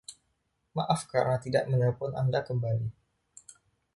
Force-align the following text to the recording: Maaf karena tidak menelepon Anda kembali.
Maaf 0.77 1.01
karena 1.13 1.35
tidak 1.45 1.63
menelepon 1.71 2.11
Anda 2.21 2.39
kembali. 2.49 2.87